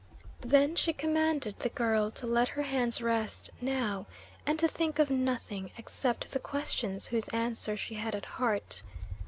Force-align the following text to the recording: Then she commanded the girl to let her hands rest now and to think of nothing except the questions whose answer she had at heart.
Then 0.43 0.75
she 0.75 0.93
commanded 0.93 1.59
the 1.59 1.69
girl 1.69 2.09
to 2.09 2.25
let 2.25 2.47
her 2.47 2.63
hands 2.63 3.03
rest 3.03 3.51
now 3.61 4.07
and 4.47 4.57
to 4.57 4.67
think 4.67 4.97
of 4.97 5.11
nothing 5.11 5.69
except 5.77 6.31
the 6.31 6.39
questions 6.39 7.09
whose 7.09 7.27
answer 7.27 7.77
she 7.77 7.93
had 7.93 8.15
at 8.15 8.25
heart. 8.25 8.81